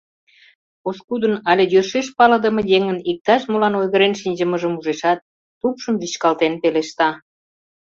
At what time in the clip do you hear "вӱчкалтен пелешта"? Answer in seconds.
6.01-7.09